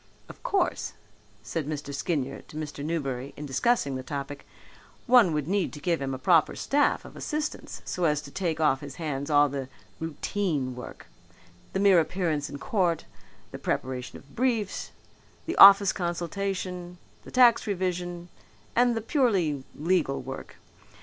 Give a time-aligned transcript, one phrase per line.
[0.27, 0.93] "Of course,"
[1.43, 1.93] said Mr.
[1.93, 2.83] Skinyer to Mr.
[2.83, 4.47] Newberry in discussing the topic,
[5.05, 8.59] "one would need to give him a proper staff of assistants so as to take
[8.59, 9.69] off his hands all the
[9.99, 11.05] routine work
[11.73, 13.05] the mere appearance in court,
[13.51, 14.89] the preparation of briefs,
[15.45, 18.29] the office consultation, the tax revision
[18.75, 20.55] and the purely legal work.